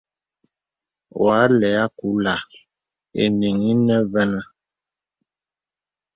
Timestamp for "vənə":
4.11-4.41